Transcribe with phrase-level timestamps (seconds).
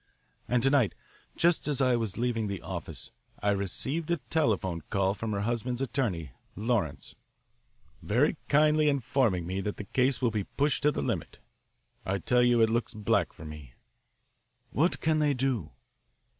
[0.47, 0.95] And to night,
[1.35, 5.79] just as I was leaving the office, I received a telephone call from her husband's
[5.79, 7.13] attorney, Lawrence,
[8.01, 11.37] very kindly informing me that the case would be pushed to the limit.
[12.03, 13.75] I tell you, it looks black for me."
[14.71, 15.71] "What can they do?" "Do?